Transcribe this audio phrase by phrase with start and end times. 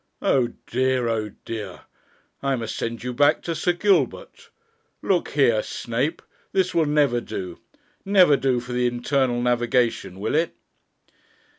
[0.23, 1.81] Oh dear, oh dear,
[2.41, 4.49] I must send you back to Sir Gilbert.
[5.03, 7.59] Look here, Snape, this will never do
[8.03, 10.55] never do for the Internal Navigation, will it?'